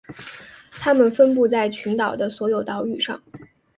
[0.71, 3.21] 它们分布在群岛的所有岛屿上。